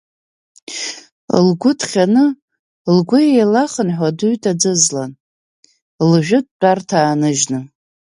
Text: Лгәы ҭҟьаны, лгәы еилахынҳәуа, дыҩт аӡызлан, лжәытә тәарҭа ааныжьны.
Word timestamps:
Лгәы 1.45 1.71
ҭҟьаны, 1.79 2.25
лгәы 2.95 3.19
еилахынҳәуа, 3.33 4.17
дыҩт 4.17 4.43
аӡызлан, 4.51 5.11
лжәытә 6.09 6.51
тәарҭа 6.59 6.97
ааныжьны. 7.01 7.59